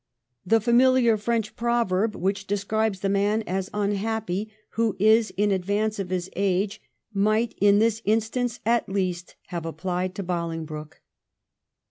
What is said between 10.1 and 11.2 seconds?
to Bolingbroke.